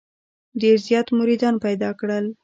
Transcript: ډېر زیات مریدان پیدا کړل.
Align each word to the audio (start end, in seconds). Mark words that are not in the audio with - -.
ډېر 0.61 0.77
زیات 0.87 1.07
مریدان 1.19 1.55
پیدا 1.65 1.89
کړل. 1.99 2.25